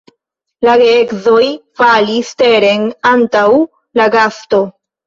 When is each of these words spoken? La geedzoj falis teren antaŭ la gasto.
La 0.67 0.77
geedzoj 0.81 1.45
falis 1.83 2.35
teren 2.41 2.89
antaŭ 3.15 3.47
la 4.03 4.15
gasto. 4.19 4.69